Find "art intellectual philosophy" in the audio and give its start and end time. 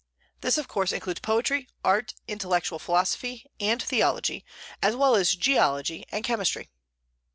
1.85-3.45